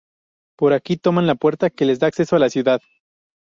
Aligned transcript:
Por 0.57 0.73
aquí 0.73 0.97
toman 0.97 1.27
la 1.27 1.35
puerta 1.35 1.69
que 1.69 1.85
les 1.85 1.99
da 1.99 2.07
acceso 2.07 2.35
a 2.35 2.39
la 2.39 2.49
ciudad. 2.49 2.81